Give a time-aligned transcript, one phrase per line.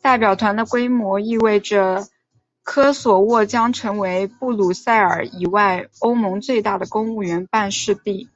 [0.00, 2.06] 代表团的规模意味着
[2.62, 8.30] 科索沃将成为布鲁塞尔以外欧盟最大的公务员办事地。